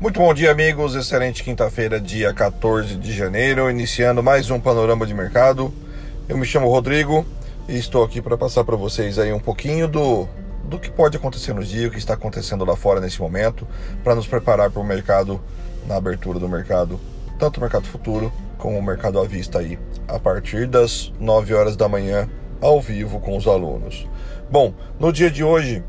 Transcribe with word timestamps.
Muito 0.00 0.18
bom 0.18 0.32
dia, 0.32 0.50
amigos. 0.50 0.94
Excelente 0.94 1.44
quinta-feira, 1.44 2.00
dia 2.00 2.32
14 2.32 2.96
de 2.96 3.12
janeiro, 3.12 3.70
iniciando 3.70 4.22
mais 4.22 4.50
um 4.50 4.58
panorama 4.58 5.04
de 5.06 5.12
mercado. 5.12 5.70
Eu 6.26 6.38
me 6.38 6.46
chamo 6.46 6.70
Rodrigo 6.70 7.26
e 7.68 7.76
estou 7.76 8.02
aqui 8.02 8.22
para 8.22 8.34
passar 8.38 8.64
para 8.64 8.76
vocês 8.76 9.18
aí 9.18 9.30
um 9.30 9.38
pouquinho 9.38 9.86
do, 9.86 10.26
do 10.64 10.78
que 10.78 10.90
pode 10.90 11.18
acontecer 11.18 11.52
no 11.52 11.62
dia, 11.62 11.86
o 11.86 11.90
que 11.90 11.98
está 11.98 12.14
acontecendo 12.14 12.64
lá 12.64 12.74
fora 12.74 12.98
nesse 12.98 13.20
momento, 13.20 13.68
para 14.02 14.14
nos 14.14 14.26
preparar 14.26 14.70
para 14.70 14.80
o 14.80 14.84
mercado, 14.84 15.38
na 15.86 15.96
abertura 15.96 16.38
do 16.38 16.48
mercado, 16.48 16.98
tanto 17.38 17.58
o 17.58 17.60
mercado 17.60 17.86
futuro 17.86 18.32
como 18.56 18.78
o 18.78 18.82
mercado 18.82 19.20
à 19.20 19.24
vista 19.26 19.58
aí, 19.58 19.78
a 20.08 20.18
partir 20.18 20.66
das 20.66 21.12
9 21.20 21.52
horas 21.52 21.76
da 21.76 21.90
manhã, 21.90 22.26
ao 22.58 22.80
vivo 22.80 23.20
com 23.20 23.36
os 23.36 23.46
alunos. 23.46 24.08
Bom, 24.50 24.72
no 24.98 25.12
dia 25.12 25.30
de 25.30 25.44
hoje, 25.44 25.84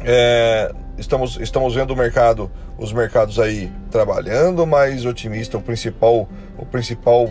é, 0.00 0.74
estamos, 1.00 1.38
estamos 1.40 1.74
vendo 1.74 1.92
o 1.92 1.96
mercado, 1.96 2.50
os 2.78 2.92
mercados 2.92 3.40
aí 3.40 3.72
trabalhando 3.90 4.66
mais 4.66 5.04
otimista. 5.06 5.56
O 5.56 5.62
principal, 5.62 6.28
o 6.58 6.66
principal 6.66 7.30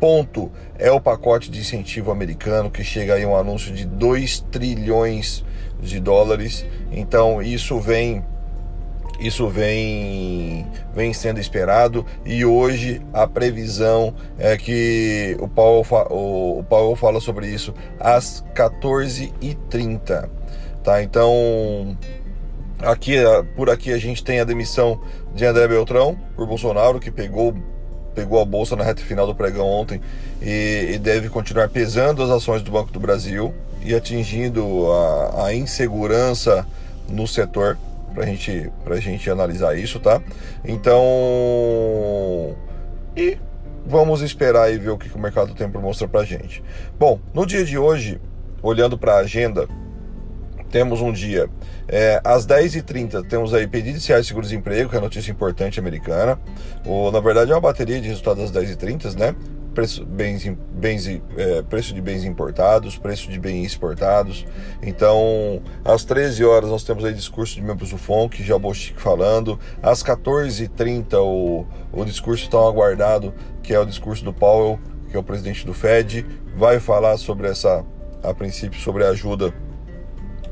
ponto 0.00 0.50
é 0.78 0.90
o 0.90 1.00
pacote 1.00 1.50
de 1.50 1.58
incentivo 1.58 2.10
americano 2.10 2.70
que 2.70 2.84
chega 2.84 3.14
aí 3.14 3.26
um 3.26 3.36
anúncio 3.36 3.74
de 3.74 3.84
2 3.84 4.40
trilhões 4.50 5.44
de 5.80 6.00
dólares. 6.00 6.64
Então 6.92 7.42
isso 7.42 7.78
vem 7.80 8.24
isso 9.18 9.48
vem, 9.48 10.66
vem 10.94 11.14
sendo 11.14 11.40
esperado 11.40 12.04
e 12.22 12.44
hoje 12.44 13.00
a 13.14 13.26
previsão 13.26 14.14
é 14.38 14.58
que 14.58 15.34
o 15.40 15.48
Paulo, 15.48 15.86
o, 16.10 16.58
o 16.58 16.64
Paulo 16.64 16.94
fala 16.94 17.18
sobre 17.18 17.48
isso 17.48 17.72
às 17.98 18.44
14h30. 18.54 20.28
Tá? 20.84 21.02
Então 21.02 21.96
Aqui, 22.82 23.16
por 23.54 23.70
aqui 23.70 23.92
a 23.92 23.98
gente 23.98 24.22
tem 24.22 24.40
a 24.40 24.44
demissão 24.44 25.00
de 25.34 25.44
André 25.44 25.66
Beltrão 25.66 26.18
por 26.34 26.46
Bolsonaro, 26.46 27.00
que 27.00 27.10
pegou, 27.10 27.54
pegou 28.14 28.40
a 28.40 28.44
bolsa 28.44 28.76
na 28.76 28.84
reta 28.84 29.02
final 29.02 29.26
do 29.26 29.34
pregão 29.34 29.66
ontem 29.66 30.00
e, 30.42 30.92
e 30.94 30.98
deve 30.98 31.28
continuar 31.28 31.68
pesando 31.68 32.22
as 32.22 32.30
ações 32.30 32.62
do 32.62 32.70
Banco 32.70 32.92
do 32.92 33.00
Brasil 33.00 33.54
e 33.82 33.94
atingindo 33.94 34.90
a, 34.92 35.46
a 35.46 35.54
insegurança 35.54 36.66
no 37.08 37.26
setor 37.26 37.78
para 38.14 38.24
gente, 38.26 38.72
a 38.86 38.96
gente 38.96 39.30
analisar 39.30 39.78
isso, 39.78 40.00
tá? 40.00 40.22
Então, 40.64 40.96
e 43.14 43.38
vamos 43.86 44.22
esperar 44.22 44.72
e 44.72 44.78
ver 44.78 44.90
o 44.90 44.98
que, 44.98 45.14
o 45.14 45.18
mercado 45.18 45.54
tem 45.54 45.68
para 45.68 45.80
mostrar 45.80 46.08
para 46.08 46.24
gente. 46.24 46.62
Bom, 46.98 47.20
no 47.34 47.44
dia 47.44 47.64
de 47.64 47.76
hoje, 47.76 48.18
olhando 48.62 48.96
para 48.96 49.14
a 49.14 49.18
agenda, 49.18 49.68
temos 50.70 51.00
um 51.00 51.12
dia 51.12 51.48
é, 51.88 52.20
às 52.24 52.46
10h30, 52.46 53.26
temos 53.28 53.54
aí 53.54 53.66
pedido 53.66 53.90
iniciais 53.90 54.22
de 54.22 54.28
seguro-desemprego, 54.28 54.90
que 54.90 54.96
é 54.96 55.00
notícia 55.00 55.30
importante 55.30 55.78
americana. 55.78 56.38
O, 56.84 57.10
na 57.10 57.20
verdade, 57.20 57.52
é 57.52 57.54
uma 57.54 57.60
bateria 57.60 58.00
de 58.00 58.08
resultados 58.08 58.44
às 58.44 58.52
10h30, 58.52 59.16
né? 59.16 59.34
Preço, 59.72 60.06
bens, 60.06 60.50
bens, 60.72 61.06
é, 61.36 61.62
preço 61.62 61.94
de 61.94 62.00
bens 62.00 62.24
importados, 62.24 62.96
preço 62.96 63.30
de 63.30 63.38
bens 63.38 63.66
exportados. 63.66 64.46
Então, 64.82 65.60
às 65.84 66.02
13 66.04 66.44
horas, 66.44 66.70
nós 66.70 66.82
temos 66.82 67.04
aí 67.04 67.12
discurso 67.12 67.54
de 67.56 67.62
membros 67.62 67.90
do 67.90 67.98
FONC, 67.98 68.42
já 68.42 68.56
o 68.56 68.74
falando. 68.96 69.60
Às 69.82 70.02
14h30, 70.02 71.14
o, 71.18 71.66
o 71.92 72.04
discurso 72.04 72.48
tão 72.48 72.66
aguardado, 72.66 73.34
que 73.62 73.74
é 73.74 73.78
o 73.78 73.84
discurso 73.84 74.24
do 74.24 74.32
Powell, 74.32 74.80
que 75.10 75.16
é 75.16 75.20
o 75.20 75.22
presidente 75.22 75.64
do 75.64 75.74
Fed, 75.74 76.26
vai 76.56 76.80
falar 76.80 77.18
sobre 77.18 77.46
essa, 77.46 77.84
a 78.22 78.32
princípio, 78.32 78.80
sobre 78.80 79.04
a 79.04 79.10
ajuda 79.10 79.52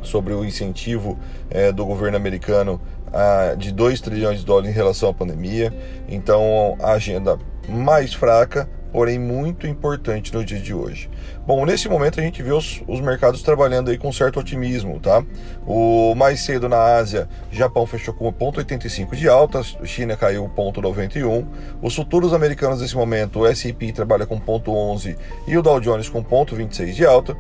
sobre 0.04 0.32
o 0.32 0.44
incentivo 0.44 1.18
é, 1.50 1.72
do 1.72 1.84
governo 1.84 2.16
americano 2.16 2.80
a, 3.12 3.54
de 3.54 3.72
2 3.72 4.00
trilhões 4.00 4.40
de 4.40 4.44
dólares 4.44 4.70
em 4.70 4.74
relação 4.74 5.08
à 5.08 5.14
pandemia. 5.14 5.72
Então, 6.08 6.76
a 6.80 6.92
agenda 6.92 7.38
mais 7.68 8.12
fraca, 8.12 8.68
porém 8.92 9.18
muito 9.18 9.66
importante 9.66 10.32
no 10.32 10.44
dia 10.44 10.60
de 10.60 10.74
hoje. 10.74 11.10
Bom, 11.46 11.64
nesse 11.64 11.88
momento 11.88 12.20
a 12.20 12.22
gente 12.22 12.42
vê 12.42 12.52
os, 12.52 12.82
os, 12.86 13.00
mercados 13.00 13.42
trabalhando 13.42 13.90
aí 13.90 13.98
com 13.98 14.12
certo 14.12 14.38
otimismo, 14.38 15.00
tá? 15.00 15.24
O 15.66 16.14
mais 16.14 16.40
cedo 16.40 16.68
na 16.68 16.78
Ásia, 16.78 17.28
Japão 17.50 17.86
fechou 17.86 18.14
com 18.14 18.32
0,85 18.32 19.16
de 19.16 19.28
alta, 19.28 19.62
China 19.84 20.16
caiu 20.16 20.48
0,91. 20.56 21.46
Os 21.82 21.94
futuros 21.94 22.32
americanos 22.32 22.80
nesse 22.80 22.96
momento, 22.96 23.40
o 23.40 23.46
S&P 23.46 23.92
trabalha 23.92 24.26
com 24.26 24.40
0,11 24.40 25.16
e 25.46 25.56
o 25.56 25.62
Dow 25.62 25.80
Jones 25.80 26.08
com 26.08 26.22
0,26 26.22 26.92
de 26.92 27.04
alta. 27.04 27.36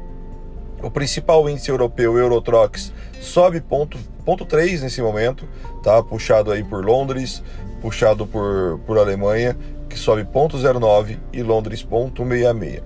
O 0.84 0.90
principal 0.90 1.48
índice 1.48 1.70
europeu, 1.70 2.18
Eurotrox, 2.18 2.92
sobe 3.18 3.58
ponto, 3.58 3.98
ponto 4.22 4.44
3 4.44 4.82
nesse 4.82 5.00
momento, 5.00 5.48
tá? 5.82 6.02
Puxado 6.02 6.52
aí 6.52 6.62
por 6.62 6.84
Londres, 6.84 7.42
puxado 7.80 8.26
por, 8.26 8.78
por 8.86 8.98
Alemanha, 8.98 9.56
que 9.88 9.98
sobe 9.98 10.24
ponto 10.24 10.58
0,9 10.58 11.18
e 11.32 11.42
Londres 11.42 11.82
ponto 11.82 12.22
66. 12.22 12.82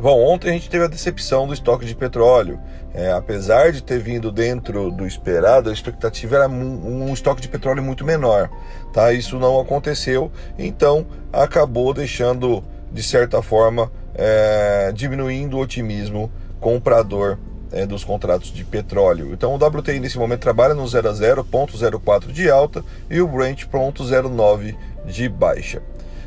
Bom, 0.00 0.24
ontem 0.24 0.50
a 0.50 0.52
gente 0.52 0.70
teve 0.70 0.84
a 0.84 0.88
decepção 0.88 1.44
do 1.44 1.52
estoque 1.52 1.84
de 1.84 1.94
petróleo. 1.96 2.60
É, 2.94 3.10
apesar 3.10 3.72
de 3.72 3.82
ter 3.82 3.98
vindo 3.98 4.30
dentro 4.30 4.88
do 4.92 5.04
esperado, 5.04 5.70
a 5.70 5.72
expectativa 5.72 6.36
era 6.36 6.48
um, 6.48 7.08
um, 7.08 7.12
estoque 7.12 7.42
de 7.42 7.48
petróleo 7.48 7.82
muito 7.82 8.04
menor. 8.04 8.48
Tá? 8.92 9.12
Isso 9.12 9.40
não 9.40 9.58
aconteceu, 9.58 10.30
então 10.56 11.04
acabou 11.32 11.92
deixando, 11.92 12.62
de 12.92 13.02
certa 13.02 13.42
forma, 13.42 13.90
é, 14.14 14.92
diminuindo 14.94 15.56
o 15.56 15.60
otimismo 15.60 16.30
comprador 16.62 17.38
é, 17.72 17.84
dos 17.84 18.04
contratos 18.04 18.52
de 18.52 18.64
petróleo. 18.64 19.32
Então 19.32 19.54
o 19.54 19.56
WTI 19.56 19.98
nesse 19.98 20.16
momento 20.16 20.40
trabalha 20.40 20.72
no 20.72 20.86
0 20.86 21.10
a 21.10 21.12
0, 21.12 21.44
ponto 21.44 21.76
0,4 21.76 22.30
de 22.32 22.48
alta 22.48 22.84
e 23.10 23.20
o 23.20 23.26
Brent 23.26 23.66
ponto 23.66 24.04
0,9 24.04 24.74
de 25.04 25.28
baixa. 25.28 25.82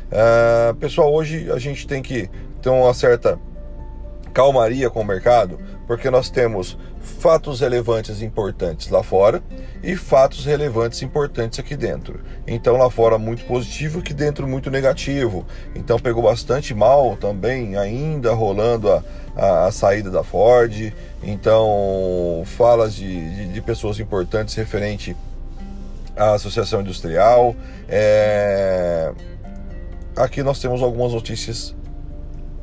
Uh, 0.06 0.74
pessoal, 0.76 1.12
hoje 1.12 1.50
a 1.50 1.58
gente 1.58 1.86
tem 1.86 2.02
que 2.02 2.30
ter 2.62 2.68
uma 2.68 2.94
certa 2.94 3.38
calmaria 4.36 4.90
com 4.90 5.00
o 5.00 5.04
mercado, 5.04 5.58
porque 5.86 6.10
nós 6.10 6.28
temos 6.28 6.76
fatos 7.00 7.60
relevantes 7.60 8.20
importantes 8.20 8.90
lá 8.90 9.02
fora 9.02 9.42
e 9.82 9.96
fatos 9.96 10.44
relevantes 10.44 11.00
importantes 11.00 11.58
aqui 11.58 11.74
dentro. 11.74 12.20
Então 12.46 12.76
lá 12.76 12.90
fora 12.90 13.16
muito 13.16 13.46
positivo, 13.46 14.00
aqui 14.00 14.12
dentro 14.12 14.46
muito 14.46 14.70
negativo. 14.70 15.46
Então 15.74 15.98
pegou 15.98 16.22
bastante 16.22 16.74
mal 16.74 17.16
também, 17.16 17.78
ainda 17.78 18.34
rolando 18.34 18.92
a, 18.92 19.02
a, 19.34 19.66
a 19.68 19.72
saída 19.72 20.10
da 20.10 20.22
Ford. 20.22 20.92
Então 21.22 22.42
falas 22.44 22.94
de, 22.94 23.36
de, 23.36 23.52
de 23.54 23.60
pessoas 23.62 23.98
importantes 23.98 24.54
referente 24.54 25.16
à 26.14 26.34
Associação 26.34 26.82
Industrial. 26.82 27.56
É... 27.88 29.14
Aqui 30.14 30.42
nós 30.42 30.58
temos 30.58 30.82
algumas 30.82 31.14
notícias 31.14 31.74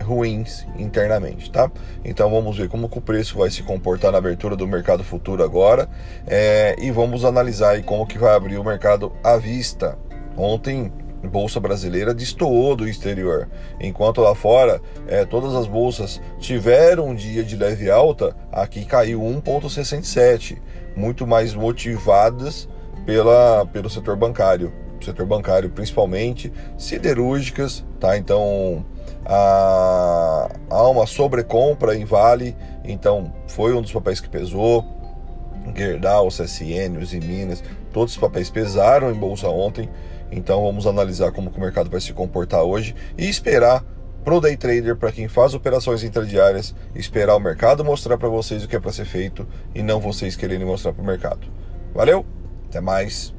ruins 0.04 0.68
internamente, 0.78 1.50
tá? 1.52 1.72
Então 2.04 2.30
vamos 2.30 2.58
ver 2.58 2.70
como 2.70 2.90
que 2.90 2.98
o 2.98 3.02
preço 3.02 3.38
vai 3.38 3.50
se 3.50 3.64
comportar 3.64 4.12
na 4.12 4.18
abertura 4.18 4.56
do 4.56 4.68
mercado 4.68 5.04
futuro 5.04 5.44
agora 5.44 5.90
é, 6.28 6.76
e 6.80 6.92
vamos 6.92 7.26
analisar 7.26 7.72
aí 7.72 7.84
como 7.84 8.06
que 8.06 8.18
vai 8.18 8.36
abrir 8.36 8.58
o 8.58 8.64
mercado 8.64 9.12
à 9.24 9.38
vista. 9.38 9.98
Ontem 10.36 10.92
bolsa 11.28 11.60
brasileira 11.60 12.14
destoou 12.14 12.76
do 12.76 12.88
exterior, 12.88 13.48
enquanto 13.80 14.22
lá 14.22 14.36
fora 14.36 14.82
é, 15.08 15.24
todas 15.26 15.56
as 15.56 15.66
bolsas 15.66 16.22
tiveram 16.38 17.10
um 17.10 17.16
dia 17.16 17.44
de 17.44 17.56
leve 17.56 17.90
alta, 17.90 18.36
aqui 18.52 18.86
caiu 18.86 19.22
1,67, 19.22 20.58
muito 20.96 21.26
mais 21.26 21.54
motivadas 21.54 22.68
pela, 23.06 23.66
pelo 23.68 23.90
setor 23.90 24.16
bancário, 24.16 24.74
setor 25.02 25.26
bancário 25.26 25.70
principalmente 25.70 26.52
siderúrgicas, 26.78 27.86
tá? 28.00 28.18
Então 28.18 28.86
há, 29.26 30.50
há 30.70 30.90
uma 30.90 31.06
sobrecompra 31.06 31.96
em 31.96 32.06
Vale, 32.06 32.56
então 32.84 33.34
foi 33.48 33.74
um 33.74 33.82
dos 33.82 33.92
papéis 33.92 34.20
que 34.20 34.30
pesou. 34.30 34.86
Gerdau, 35.76 36.28
CSN, 36.28 36.98
os 37.02 37.14
Minas, 37.14 37.64
todos 37.94 38.14
os 38.14 38.20
papéis 38.20 38.50
pesaram 38.50 39.12
em 39.12 39.14
bolsa 39.14 39.48
ontem. 39.48 39.90
Então 40.32 40.64
vamos 40.64 40.86
analisar 40.86 41.32
como 41.32 41.50
o 41.50 41.60
mercado 41.60 41.90
vai 41.90 42.02
se 42.02 42.12
comportar 42.12 42.64
hoje 42.64 42.96
e 43.18 43.30
esperar 43.30 43.84
pro 44.24 44.40
day 44.40 44.58
trader, 44.58 44.96
para 44.96 45.12
quem 45.12 45.28
faz 45.28 45.54
operações 45.54 46.04
intradiárias, 46.04 46.74
esperar 46.96 47.36
o 47.36 47.40
mercado 47.40 47.84
mostrar 47.84 48.18
para 48.18 48.30
vocês 48.30 48.64
o 48.64 48.68
que 48.68 48.76
é 48.76 48.80
para 48.80 48.92
ser 48.92 49.06
feito 49.06 49.48
e 49.76 49.84
não 49.84 50.00
vocês 50.00 50.36
quererem 50.36 50.66
mostrar 50.66 50.94
para 50.94 51.04
o 51.04 51.06
mercado. 51.06 51.48
Valeu, 51.94 52.26
até 52.68 52.82
mais. 52.82 53.34